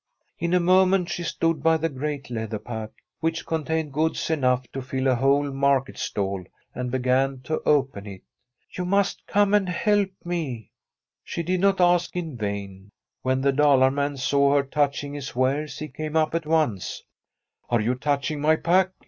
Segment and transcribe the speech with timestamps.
[0.39, 4.81] In a moment she stood by the great leather pack, which contained goods enough to
[4.81, 6.43] fill a whole market stall,
[6.73, 8.23] and began to open it.'
[8.75, 10.71] You must come and help me.'
[11.23, 12.89] She did not ask in vain.
[13.21, 17.03] When the Dalar man saw her touching his wares he came up at once.'
[17.69, 18.89] Are you touching my pack